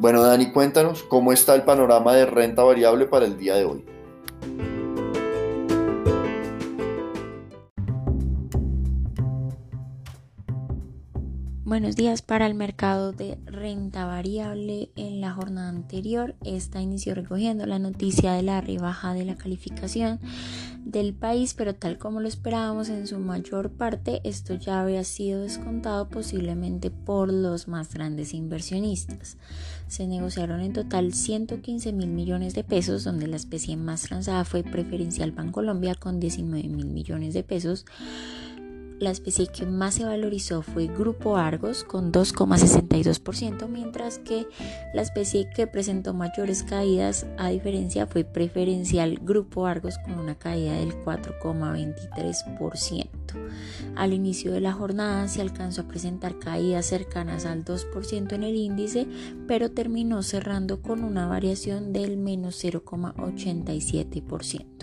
Bueno, 0.01 0.23
Dani, 0.23 0.51
cuéntanos 0.51 1.05
cómo 1.05 1.33
está 1.33 1.55
el 1.55 1.63
panorama 1.63 2.15
de 2.15 2.27
renta 2.27 2.65
variable 2.65 3.07
para 3.07 3.27
el 3.27 3.39
día 3.39 3.55
de 3.55 3.65
hoy. 3.65 3.94
Buenos 11.75 11.97
días 11.97 12.23
para 12.23 12.47
el 12.47 12.55
mercado 12.55 13.11
de 13.11 13.37
renta 13.47 14.07
variable. 14.07 14.91
En 14.95 15.21
la 15.21 15.33
jornada 15.33 15.71
anterior, 15.71 16.37
esta 16.45 16.81
inició 16.81 17.17
recogiendo 17.17 17.67
la 17.67 17.81
noticia 17.81 18.35
de 18.35 18.43
la 18.43 18.61
rebaja 18.61 19.13
de 19.13 19.25
la 19.25 19.35
calificación 19.35 20.21
del 20.85 21.15
país, 21.15 21.55
pero 21.55 21.75
tal 21.75 21.99
como 21.99 22.21
lo 22.21 22.29
esperábamos 22.29 22.91
en 22.91 23.09
su 23.09 23.19
mayor 23.19 23.73
parte, 23.73 24.21
esto 24.23 24.55
ya 24.55 24.83
había 24.83 25.03
sido 25.03 25.41
descontado 25.43 26.09
posiblemente 26.09 26.93
por 26.93 27.33
los 27.33 27.67
más 27.67 27.93
grandes 27.93 28.35
inversionistas. 28.35 29.37
Se 29.89 30.07
negociaron 30.07 30.61
en 30.61 30.75
total 30.75 31.13
115 31.13 31.93
mil 31.93 32.11
millones 32.11 32.55
de 32.55 32.63
pesos, 32.63 33.03
donde 33.03 33.27
la 33.27 33.35
especie 33.35 33.77
más 33.77 34.03
transada 34.03 34.45
fue 34.45 34.63
Preferencial 34.63 35.33
Bancolombia 35.33 35.97
con 35.97 36.21
19 36.21 36.69
mil 36.69 36.87
millones 36.87 37.35
de 37.35 37.43
pesos 37.43 37.85
la 38.99 39.11
especie 39.11 39.47
que 39.49 39.67
más 39.67 39.95
se 39.95 40.05
valorizó 40.05 40.63
fue 40.63 40.87
Grupo 40.87 41.37
Argos 41.37 41.85
con 41.85 42.11
2,62%, 42.13 43.69
mientras 43.69 44.19
que 44.19 44.47
la 44.95 45.03
especie 45.03 45.51
que 45.51 45.67
presentó 45.67 46.15
mayores 46.15 46.63
caídas 46.63 47.27
a 47.37 47.49
diferencia 47.49 48.07
fue 48.07 48.25
Preferencial 48.25 49.19
Grupo 49.23 49.67
Argos 49.67 49.99
con 49.99 50.19
una 50.19 50.37
caída 50.37 50.73
del 50.75 50.95
4,23%. 50.95 53.09
Al 53.97 54.13
inicio 54.13 54.53
de 54.53 54.61
la 54.61 54.73
jornada 54.73 55.27
se 55.29 55.41
alcanzó 55.41 55.83
a 55.83 55.89
presentar 55.89 56.39
caídas 56.39 56.87
cercanas 56.87 57.47
al 57.47 57.65
2% 57.65 58.33
en 58.33 58.45
el 58.45 58.57
índice, 58.57 59.07
pero 59.47 59.71
terminó 59.71 60.23
cerrando 60.23 60.83
con 60.83 61.05
una 61.05 61.27
variación 61.27 61.93
del 61.93 62.17
menos 62.17 62.63
0,87%. 62.63 64.74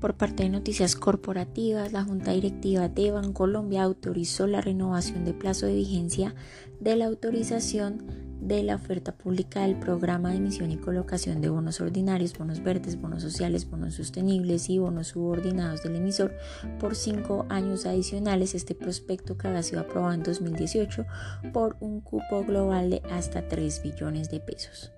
Por 0.00 0.14
parte 0.14 0.42
de 0.42 0.48
Noticias 0.48 0.96
Corporativas, 0.96 1.92
la 1.92 2.04
Junta 2.04 2.32
Directiva 2.32 2.88
de 2.88 3.12
Bancolombia 3.12 3.84
autorizó 3.84 4.46
la 4.46 4.60
renovación 4.60 5.24
de 5.24 5.32
plazo 5.32 5.66
de 5.66 5.74
vigencia 5.74 6.34
de 6.80 6.96
la 6.96 7.06
autorización 7.06 8.02
de 8.40 8.64
la 8.64 8.74
oferta 8.74 9.12
pública 9.12 9.62
del 9.62 9.78
programa 9.78 10.30
de 10.30 10.38
emisión 10.38 10.72
y 10.72 10.76
colocación 10.76 11.40
de 11.40 11.48
bonos 11.48 11.80
ordinarios, 11.80 12.36
bonos 12.36 12.60
verdes, 12.60 13.00
bonos 13.00 13.22
sociales, 13.22 13.70
bonos 13.70 13.94
sostenibles 13.94 14.68
y 14.68 14.78
bonos 14.78 15.08
subordinados 15.08 15.84
del 15.84 15.94
emisor 15.94 16.34
por 16.80 16.96
cinco 16.96 17.46
años 17.48 17.86
adicionales. 17.86 18.56
Este 18.56 18.74
prospecto 18.74 19.38
que 19.38 19.46
había 19.46 19.62
sido 19.62 19.82
aprobado 19.82 20.14
en 20.14 20.24
2018 20.24 21.06
por 21.52 21.76
un 21.78 22.00
cupo 22.00 22.42
global 22.44 22.90
de 22.90 23.02
hasta 23.12 23.46
3 23.46 23.80
billones 23.84 24.28
de 24.28 24.40
pesos. 24.40 24.92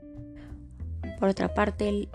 Por 1.20 1.28
otra 1.28 1.52
parte, 1.52 1.90
el 1.90 2.08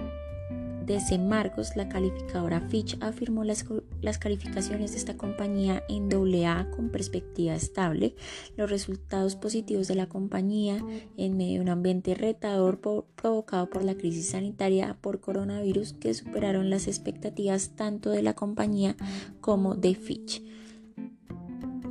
desde 0.90 1.20
Marcos, 1.20 1.76
la 1.76 1.88
calificadora 1.88 2.62
Fitch 2.62 2.98
afirmó 3.00 3.44
las, 3.44 3.64
las, 4.02 4.18
calificaciones 4.18 4.92
de 4.92 4.98
esta 4.98 5.18
compañía 5.18 5.84
en 5.88 6.10
AA 6.12 6.72
con 6.72 6.90
perspectiva 6.90 7.54
estable, 7.54 8.16
los 8.58 8.72
resultados 8.72 9.36
positivos 9.36 9.88
de 9.88 9.94
la 9.94 10.10
compañía 10.10 10.84
en 11.16 11.38
medio 11.38 11.60
de 11.60 11.62
un 11.62 11.70
ambiente 11.70 12.16
retador 12.16 12.80
provocado 12.80 13.70
por 13.70 13.84
la 13.84 13.94
crisis 13.94 14.30
sanitaria 14.30 14.98
por 15.00 15.20
coronavirus 15.20 15.94
que 15.94 16.16
superaron 16.16 16.72
las 16.72 16.88
expectativas 16.88 17.76
tanto 17.76 18.10
de 18.10 18.24
la 18.24 18.34
compañía 18.34 18.96
como 19.42 19.76
de 19.76 19.94
Fitch. 19.94 20.42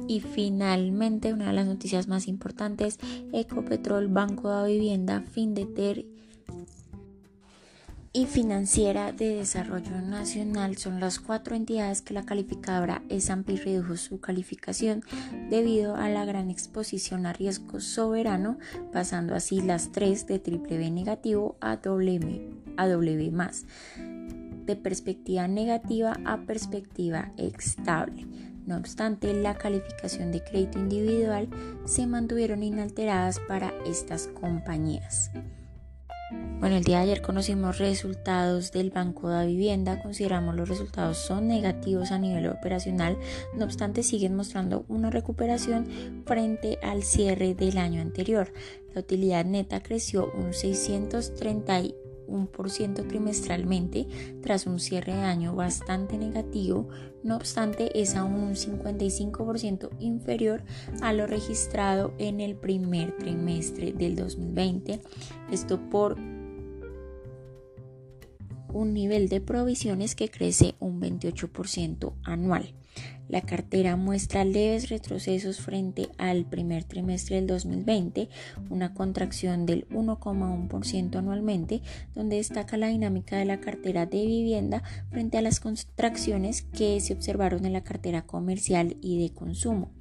Y 0.09 0.21
finalmente, 0.21 1.33
una 1.33 1.49
de 1.49 1.53
las 1.53 1.67
noticias 1.67 2.09
más 2.09 2.27
importantes, 2.27 2.99
Ecopetrol, 3.33 4.09
Banco 4.09 4.51
de 4.51 4.73
Vivienda, 4.73 5.21
Findeter 5.21 6.18
y 8.19 8.27
Financiera 8.27 9.13
de 9.13 9.37
Desarrollo 9.37 10.01
Nacional 10.01 10.77
son 10.77 10.99
las 10.99 11.21
cuatro 11.21 11.55
entidades 11.55 12.03
que 12.03 12.15
la 12.15 12.25
calificadora 12.25 13.01
S&P 13.09 13.55
redujo 13.59 13.97
su 13.97 14.19
calificación 14.19 15.05
debido 15.51 15.95
a 15.95 16.09
la 16.09 16.25
gran 16.25 16.51
exposición 16.51 17.27
a 17.27 17.33
riesgo 17.33 17.79
soberano, 17.79 18.59
pasando 18.93 19.37
así 19.37 19.61
las 19.61 19.93
tres 19.93 20.27
de 20.27 20.41
triple 20.41 20.79
B 20.79 20.91
negativo 20.91 21.59
a 21.61 21.77
doble, 21.77 22.51
a 22.77 22.87
B 22.89 23.31
más, 23.31 23.67
de 24.67 24.75
perspectiva 24.75 25.47
negativa 25.47 26.17
a 26.25 26.39
perspectiva 26.39 27.31
estable. 27.37 28.27
No 28.67 28.79
obstante, 28.79 29.33
la 29.33 29.57
calificación 29.57 30.33
de 30.33 30.43
crédito 30.43 30.81
individual 30.81 31.49
se 31.85 32.09
mantuvieron 32.09 32.65
inalteradas 32.65 33.39
para 33.47 33.73
estas 33.87 34.27
compañías. 34.27 35.31
Bueno, 36.31 36.77
el 36.77 36.85
día 36.85 36.99
de 36.99 37.05
ayer 37.05 37.23
conocimos 37.23 37.79
resultados 37.79 38.71
del 38.71 38.91
Banco 38.91 39.31
de 39.31 39.47
Vivienda, 39.47 40.03
consideramos 40.03 40.55
los 40.55 40.69
resultados 40.69 41.17
son 41.17 41.49
negativos 41.49 42.11
a 42.11 42.19
nivel 42.19 42.49
operacional, 42.49 43.17
no 43.55 43.65
obstante 43.65 44.03
siguen 44.03 44.37
mostrando 44.37 44.85
una 44.89 45.09
recuperación 45.09 45.87
frente 46.27 46.79
al 46.83 47.03
cierre 47.03 47.55
del 47.55 47.79
año 47.79 48.03
anterior. 48.03 48.53
La 48.93 49.01
utilidad 49.01 49.47
neta 49.47 49.83
creció 49.83 50.31
un 50.35 50.53
631% 50.53 53.09
trimestralmente 53.09 54.07
tras 54.43 54.67
un 54.67 54.81
cierre 54.81 55.15
de 55.15 55.23
año 55.23 55.55
bastante 55.55 56.19
negativo, 56.19 56.91
no 57.23 57.37
obstante 57.37 58.01
es 58.01 58.15
aún 58.15 58.35
un 58.35 58.55
55% 58.55 59.91
inferior 59.99 60.63
a 61.01 61.13
lo 61.13 61.27
registrado 61.27 62.13
en 62.19 62.41
el 62.41 62.55
primer 62.55 63.17
trimestre 63.17 63.93
del 63.93 64.17
2020, 64.17 65.01
esto 65.51 65.81
por 65.91 66.17
un 68.73 68.93
nivel 68.93 69.29
de 69.29 69.41
provisiones 69.41 70.15
que 70.15 70.29
crece 70.29 70.75
un 70.79 71.01
28% 71.01 72.13
anual. 72.25 72.75
La 73.29 73.43
cartera 73.43 73.97
muestra 73.97 74.45
leves 74.45 74.89
retrocesos 74.89 75.61
frente 75.61 76.09
al 76.17 76.47
primer 76.47 76.85
trimestre 76.85 77.37
del 77.37 77.47
2020, 77.47 78.31
una 78.71 78.95
contracción 78.95 79.67
del 79.67 79.87
1,1% 79.89 81.17
anualmente, 81.17 81.83
donde 82.15 82.37
destaca 82.37 82.79
la 82.79 82.89
dinámica 82.89 83.37
de 83.37 83.45
la 83.45 83.61
cartera 83.61 84.07
de 84.07 84.25
vivienda 84.25 84.83
frente 85.11 85.37
a 85.37 85.43
las 85.43 85.61
contracciones 85.61 86.63
que 86.63 87.01
se 87.01 87.13
observaron 87.13 87.67
en 87.67 87.75
la 87.75 87.85
cartera 87.85 88.23
comercial 88.23 88.97
y 89.03 89.23
de 89.23 89.35
consumo 89.35 89.98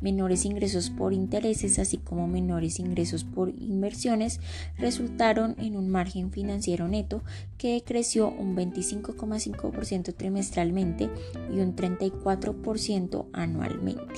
menores 0.00 0.44
ingresos 0.44 0.90
por 0.90 1.12
intereses, 1.12 1.78
así 1.78 1.98
como 1.98 2.26
menores 2.26 2.78
ingresos 2.78 3.24
por 3.24 3.50
inversiones, 3.50 4.40
resultaron 4.78 5.56
en 5.58 5.76
un 5.76 5.90
margen 5.90 6.30
financiero 6.30 6.88
neto 6.88 7.22
que 7.58 7.82
creció 7.84 8.28
un 8.28 8.56
25,5% 8.56 10.14
trimestralmente 10.14 11.10
y 11.54 11.60
un 11.60 11.76
34% 11.76 13.26
anualmente. 13.32 14.14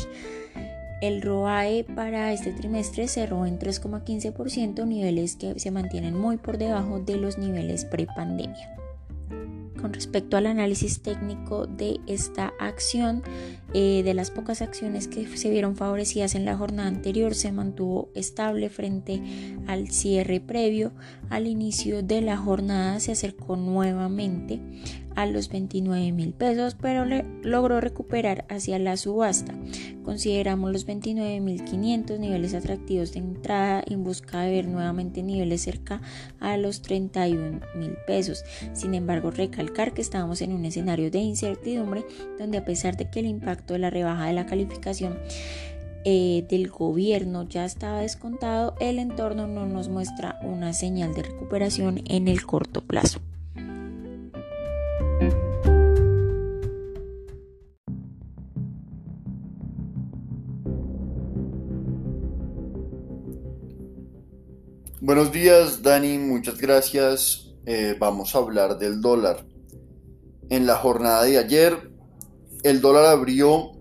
El 1.03 1.21
ROAE 1.21 1.83
para 1.83 2.33
este 2.33 2.53
trimestre 2.53 3.09
cerró 3.09 3.45
en 3.45 3.59
3,15%, 3.59 4.87
niveles 4.87 5.35
que 5.35 5.59
se 5.59 5.73
mantienen 5.73 6.17
muy 6.17 6.37
por 6.37 6.59
debajo 6.59 7.01
de 7.01 7.17
los 7.17 7.39
niveles 7.39 7.85
prepandemia. 7.85 8.82
Con 9.83 9.93
respecto 9.93 10.37
al 10.37 10.47
análisis 10.47 11.03
técnico 11.03 11.67
de 11.67 12.01
esta 12.07 12.53
acción, 12.61 13.23
eh, 13.75 14.03
de 14.05 14.15
las 14.15 14.31
pocas 14.31 14.63
acciones 14.63 15.09
que 15.09 15.27
se 15.37 15.51
vieron 15.51 15.77
favorecidas 15.77 16.37
en 16.37 16.45
la 16.45 16.57
jornada 16.57 16.89
anterior, 16.89 17.35
se 17.35 17.51
mantuvo 17.51 18.09
estable 18.15 18.71
frente 18.71 19.21
al 19.67 19.91
cierre 19.91 20.41
previo. 20.41 20.93
Al 21.29 21.49
inicio 21.49 22.03
de 22.03 22.21
la 22.21 22.37
jornada 22.37 23.01
se 23.01 23.13
acercó 23.13 23.57
nuevamente 23.57 24.61
a 25.17 25.27
los 25.27 25.49
29 25.49 26.13
mil 26.13 26.33
pesos, 26.33 26.77
pero 26.81 27.05
logró 27.43 27.81
recuperar 27.81 28.45
hacia 28.49 28.79
la 28.79 28.97
subasta. 28.97 29.55
Consideramos 30.05 30.73
los 30.73 30.85
29 30.85 31.41
mil 31.41 31.65
500 31.65 32.19
niveles 32.19 32.55
atractivos 32.55 33.13
de 33.13 33.21
entrada 33.21 33.83
en 33.87 34.05
busca 34.05 34.41
de 34.41 34.51
ver 34.51 34.69
nuevamente 34.69 35.23
niveles 35.23 35.63
cerca 35.63 36.01
a 36.41 36.57
los 36.57 36.83
31 36.83 37.61
mil 37.77 37.97
pesos. 38.07 38.45
Sin 38.73 38.95
embargo, 38.95 39.31
recalcar 39.31 39.95
que 39.95 40.03
estamos 40.03 40.43
en 40.43 40.53
un 40.53 40.65
escenario 40.65 41.11
de 41.11 41.19
incertidumbre 41.19 42.05
donde 42.39 42.59
a 42.59 42.65
pesar 42.65 42.97
de 42.97 43.11
que 43.11 43.21
el 43.21 43.27
impacto 43.27 43.75
de 43.75 43.81
la 43.81 43.91
rebaja 43.91 44.27
de 44.27 44.33
la 44.33 44.47
calificación 44.47 45.19
eh, 46.05 46.45
del 46.49 46.69
gobierno 46.69 47.49
ya 47.49 47.65
estaba 47.65 48.01
descontado, 48.01 48.75
el 48.81 48.99
entorno 48.99 49.47
no 49.47 49.67
nos 49.67 49.89
muestra 49.89 50.41
una 50.43 50.73
señal 50.73 51.15
de 51.15 51.23
recuperación 51.23 52.03
en 52.07 52.27
el 52.27 52.45
corto 52.45 52.81
plazo. 52.81 53.21
Buenos 65.05 65.33
días, 65.33 65.83
Dani, 65.83 66.17
muchas 66.17 66.61
gracias. 66.61 67.51
Eh, 67.67 67.97
vamos 67.99 68.37
a 68.37 68.39
hablar 68.39 68.79
del 68.79 69.01
dólar. 69.01 69.45
En 70.49 70.65
la 70.65 70.77
jornada 70.77 71.25
de 71.25 71.39
ayer, 71.39 71.91
el 72.63 72.81
dólar 72.81 73.07
abrió 73.07 73.73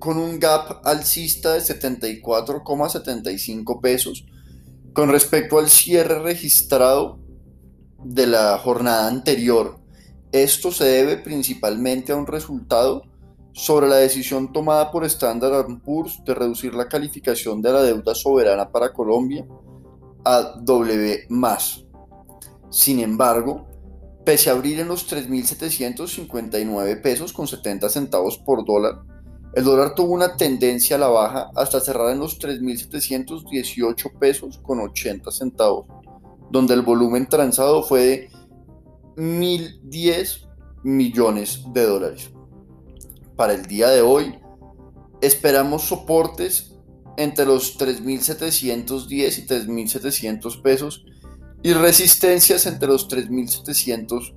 con 0.00 0.18
un 0.18 0.40
gap 0.40 0.84
alcista 0.84 1.52
de 1.52 1.60
74,75 1.60 3.80
pesos 3.80 4.26
con 4.92 5.08
respecto 5.08 5.60
al 5.60 5.68
cierre 5.68 6.18
registrado 6.18 7.20
de 8.02 8.26
la 8.26 8.58
jornada 8.58 9.06
anterior. 9.06 9.78
Esto 10.32 10.72
se 10.72 10.82
debe 10.82 11.16
principalmente 11.16 12.10
a 12.10 12.16
un 12.16 12.26
resultado 12.26 13.04
sobre 13.52 13.86
la 13.86 13.98
decisión 13.98 14.52
tomada 14.52 14.90
por 14.90 15.04
Standard 15.04 15.64
Poor's 15.84 16.24
de 16.24 16.34
reducir 16.34 16.74
la 16.74 16.88
calificación 16.88 17.62
de 17.62 17.72
la 17.72 17.82
deuda 17.82 18.16
soberana 18.16 18.72
para 18.72 18.92
Colombia 18.92 19.46
a 20.24 20.54
W 20.60 21.26
Sin 22.70 23.00
embargo, 23.00 23.66
pese 24.24 24.50
a 24.50 24.52
abrir 24.52 24.80
en 24.80 24.88
los 24.88 25.10
3.759 25.10 27.02
pesos 27.02 27.32
con 27.32 27.46
70 27.46 27.88
centavos 27.88 28.38
por 28.38 28.64
dólar, 28.64 29.02
el 29.54 29.64
dólar 29.64 29.94
tuvo 29.94 30.14
una 30.14 30.36
tendencia 30.36 30.96
a 30.96 30.98
la 30.98 31.08
baja 31.08 31.50
hasta 31.54 31.80
cerrar 31.80 32.10
en 32.12 32.20
los 32.20 32.40
3.718 32.40 34.18
pesos 34.18 34.58
con 34.62 34.80
80 34.80 35.30
centavos, 35.30 35.86
donde 36.50 36.72
el 36.72 36.82
volumen 36.82 37.28
transado 37.28 37.82
fue 37.82 38.00
de 38.00 38.30
1.010 39.16 40.48
millones 40.84 41.64
de 41.72 41.84
dólares. 41.84 42.30
Para 43.36 43.52
el 43.52 43.66
día 43.66 43.90
de 43.90 44.00
hoy, 44.00 44.38
esperamos 45.20 45.82
soportes 45.82 46.71
entre 47.16 47.46
los 47.46 47.78
3.710 47.78 49.10
y 49.10 49.46
3.700 49.46 50.62
pesos 50.62 51.04
y 51.62 51.72
resistencias 51.72 52.66
entre 52.66 52.88
los 52.88 53.08
3.730 53.08 54.32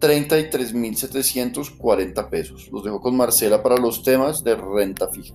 y 0.00 0.50
3.740 0.50 2.28
pesos. 2.28 2.68
Los 2.72 2.84
dejo 2.84 3.00
con 3.00 3.16
Marcela 3.16 3.62
para 3.62 3.76
los 3.76 4.02
temas 4.02 4.44
de 4.44 4.56
renta 4.56 5.08
fija. 5.08 5.34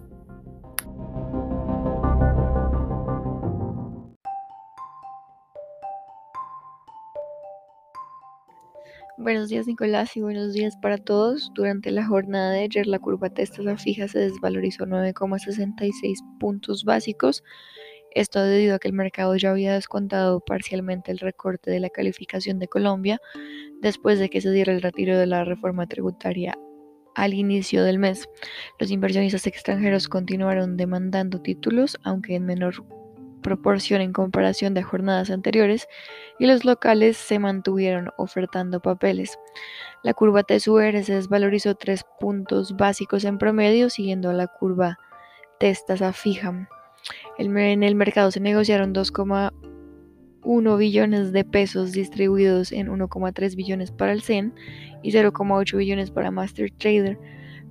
Buenos 9.17 9.47
días 9.47 9.65
Nicolás 9.65 10.17
y 10.17 10.21
buenos 10.21 10.51
días 10.51 10.75
para 10.75 10.97
todos. 10.97 11.49
Durante 11.55 11.89
la 11.89 12.05
jornada 12.05 12.51
de 12.51 12.63
ayer 12.63 12.85
la 12.85 12.99
curva 12.99 13.29
testa 13.29 13.77
fija 13.77 14.09
se 14.09 14.19
desvalorizó 14.19 14.85
9,66 14.85 16.17
puntos 16.37 16.83
básicos. 16.83 17.41
Esto 18.11 18.43
debido 18.43 18.75
a 18.75 18.79
que 18.79 18.89
el 18.89 18.93
mercado 18.93 19.33
ya 19.37 19.51
había 19.51 19.73
descontado 19.73 20.41
parcialmente 20.41 21.13
el 21.13 21.19
recorte 21.19 21.71
de 21.71 21.79
la 21.79 21.89
calificación 21.89 22.59
de 22.59 22.67
Colombia 22.67 23.21
después 23.81 24.19
de 24.19 24.29
que 24.29 24.41
se 24.41 24.51
diera 24.51 24.73
el 24.73 24.81
retiro 24.81 25.17
de 25.17 25.27
la 25.27 25.45
reforma 25.45 25.87
tributaria 25.87 26.57
al 27.15 27.33
inicio 27.33 27.85
del 27.85 27.99
mes. 27.99 28.27
Los 28.79 28.91
inversionistas 28.91 29.47
extranjeros 29.47 30.09
continuaron 30.09 30.75
demandando 30.75 31.41
títulos, 31.41 31.97
aunque 32.03 32.35
en 32.35 32.45
menor 32.45 32.83
proporción 33.45 34.01
en 34.01 34.11
comparación 34.11 34.73
de 34.73 34.81
jornadas 34.81 35.29
anteriores 35.29 35.87
y 36.39 36.47
los 36.47 36.65
locales 36.65 37.15
se 37.15 37.37
mantuvieron 37.37 38.09
ofertando 38.17 38.79
papeles. 38.79 39.37
La 40.01 40.15
curva 40.15 40.41
TSUR 40.41 41.03
se 41.03 41.13
desvalorizó 41.13 41.75
tres 41.75 42.03
puntos 42.19 42.75
básicos 42.75 43.23
en 43.23 43.37
promedio 43.37 43.91
siguiendo 43.91 44.33
la 44.33 44.47
curva 44.47 44.97
testasa 45.59 46.11
fija. 46.11 46.67
en 47.37 47.83
el 47.83 47.93
mercado 47.93 48.31
se 48.31 48.39
negociaron 48.39 48.95
2,1 48.95 50.77
billones 50.79 51.31
de 51.31 51.45
pesos 51.45 51.91
distribuidos 51.91 52.71
en 52.71 52.87
1,3 52.87 53.55
billones 53.55 53.91
para 53.91 54.11
el 54.11 54.23
CEN 54.23 54.55
y 55.03 55.11
0,8 55.11 55.77
billones 55.77 56.09
para 56.09 56.31
Master 56.31 56.71
Trader 56.71 57.19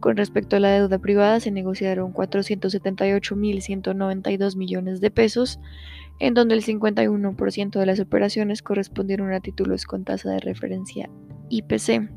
con 0.04 0.16
respecto 0.18 0.56
a 0.56 0.60
la 0.60 0.68
deuda 0.68 0.98
privada, 0.98 1.40
se 1.40 1.50
negociaron 1.50 2.12
478.192 2.12 4.54
millones 4.54 5.00
de 5.00 5.10
pesos, 5.10 5.58
en 6.18 6.34
donde 6.34 6.54
el 6.54 6.62
51% 6.62 7.70
de 7.70 7.86
las 7.86 8.00
operaciones 8.00 8.60
correspondieron 8.60 9.32
a 9.32 9.40
títulos 9.40 9.86
con 9.86 10.04
tasa 10.04 10.32
de 10.32 10.40
referencia 10.40 11.08
IPC. 11.48 12.10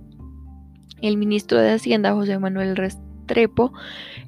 El 1.01 1.15
ministro 1.15 1.61
de 1.61 1.71
Hacienda, 1.71 2.13
José 2.13 2.37
Manuel 2.39 2.75
Restrepo, 2.75 3.71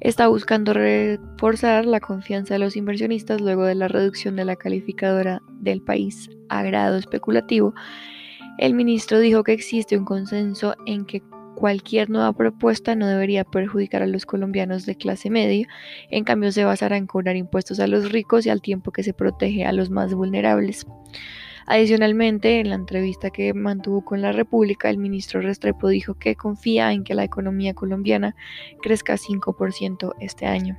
está 0.00 0.28
buscando 0.28 0.72
reforzar 0.72 1.84
la 1.84 2.00
confianza 2.00 2.54
de 2.54 2.60
los 2.60 2.76
inversionistas 2.76 3.42
luego 3.42 3.66
de 3.66 3.74
la 3.74 3.88
reducción 3.88 4.36
de 4.36 4.46
la 4.46 4.56
calificadora 4.56 5.42
del 5.60 5.82
país 5.82 6.30
a 6.48 6.62
grado 6.62 6.96
especulativo. 6.96 7.74
El 8.56 8.72
ministro 8.72 9.18
dijo 9.18 9.44
que 9.44 9.52
existe 9.52 9.98
un 9.98 10.06
consenso 10.06 10.76
en 10.86 11.04
que 11.04 11.22
Cualquier 11.60 12.08
nueva 12.08 12.32
propuesta 12.32 12.94
no 12.94 13.06
debería 13.06 13.44
perjudicar 13.44 14.02
a 14.02 14.06
los 14.06 14.24
colombianos 14.24 14.86
de 14.86 14.94
clase 14.94 15.28
media, 15.28 15.68
en 16.10 16.24
cambio 16.24 16.52
se 16.52 16.64
basará 16.64 16.96
en 16.96 17.06
cobrar 17.06 17.36
impuestos 17.36 17.80
a 17.80 17.86
los 17.86 18.10
ricos 18.12 18.46
y 18.46 18.48
al 18.48 18.62
tiempo 18.62 18.92
que 18.92 19.02
se 19.02 19.12
protege 19.12 19.66
a 19.66 19.72
los 19.72 19.90
más 19.90 20.14
vulnerables. 20.14 20.86
Adicionalmente, 21.66 22.60
en 22.60 22.70
la 22.70 22.76
entrevista 22.76 23.28
que 23.28 23.52
mantuvo 23.52 24.02
con 24.02 24.22
la 24.22 24.32
República, 24.32 24.88
el 24.88 24.96
ministro 24.96 25.42
Restrepo 25.42 25.88
dijo 25.88 26.14
que 26.14 26.34
confía 26.34 26.94
en 26.94 27.04
que 27.04 27.14
la 27.14 27.24
economía 27.24 27.74
colombiana 27.74 28.34
crezca 28.80 29.18
5% 29.18 30.14
este 30.18 30.46
año. 30.46 30.78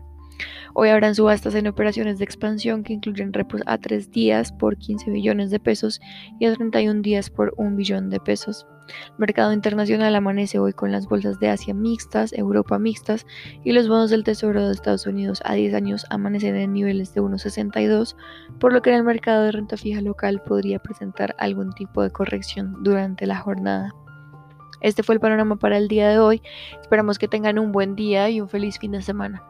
Hoy 0.74 0.89
habrán 0.89 1.13
subastas 1.13 1.54
en 1.54 1.67
operaciones 1.67 2.17
de 2.17 2.26
expansión 2.26 2.82
que 2.82 2.94
incluyen 2.94 3.34
repos 3.34 3.62
a 3.67 3.78
3 3.78 4.10
días 4.10 4.52
por 4.52 4.78
15 4.78 5.12
billones 5.12 5.52
de 5.52 5.60
pesos 5.60 6.02
y 6.39 6.48
a 6.48 6.56
31 6.56 7.04
días 7.04 7.30
por 7.30 7.54
1 7.58 7.76
billón 7.76 8.10
de 8.10 8.20
pesos. 8.20 8.65
Mercado 9.17 9.54
internacional 9.54 10.15
amanece 10.15 10.60
hoy 10.60 10.73
con 10.73 10.91
las 10.91 11.08
bolsas 11.08 11.39
de 11.39 11.49
Asia 11.49 11.73
mixtas, 11.73 12.34
Europa 12.34 12.80
mixtas 12.80 13.25
y 13.63 13.71
los 13.71 13.88
bonos 13.88 14.10
del 14.10 14.23
Tesoro 14.23 14.67
de 14.67 14.73
Estados 14.73 15.06
Unidos 15.06 15.41
a 15.45 15.54
10 15.54 15.73
años 15.73 16.06
amanecen 16.10 16.56
en 16.56 16.73
niveles 16.73 17.13
de 17.13 17.21
1,62, 17.21 18.15
por 18.60 18.73
lo 18.73 18.82
que 18.82 18.91
en 18.91 18.97
el 18.97 19.04
mercado 19.04 19.43
de 19.43 19.51
renta 19.51 19.77
fija 19.77 20.01
local 20.01 20.41
podría 20.45 20.80
presentar 20.80 21.36
algún 21.38 21.71
tipo 21.73 22.04
de 22.04 22.12
corrección 22.12 22.84
durante 22.84 23.25
la 23.25 23.38
jornada. 23.38 23.93
Este 24.82 25.04
fue 25.04 25.15
el 25.15 25.21
panorama 25.21 25.58
para 25.58 25.77
el 25.77 25.88
día 25.88 26.10
de 26.10 26.19
hoy. 26.19 26.41
Esperamos 26.82 27.19
que 27.19 27.27
tengan 27.27 27.60
un 27.60 27.71
buen 27.71 27.95
día 27.95 28.30
y 28.30 28.41
un 28.41 28.49
feliz 28.49 28.80
fin 28.80 28.91
de 28.91 29.01
semana. 29.01 29.43